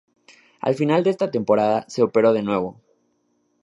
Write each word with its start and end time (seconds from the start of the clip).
A 0.67 0.69
final 0.79 1.01
de 1.03 1.11
esa 1.13 1.27
temporada 1.35 1.85
se 1.87 2.01
operó 2.01 2.33
de 2.33 2.41
nuevo. 2.41 2.81